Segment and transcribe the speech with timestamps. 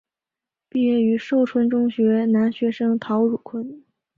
[0.67, 3.83] 毕业于寿春中学男学生陶汝坤。